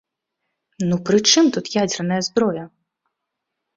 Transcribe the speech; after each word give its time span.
Ну 0.87 0.95
пры 1.11 1.17
чым 1.33 1.45
тут 1.57 1.65
ядзерная 1.83 2.21
зброя? 2.29 2.65